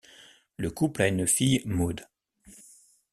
[0.57, 2.03] Le couple a une fille Maud.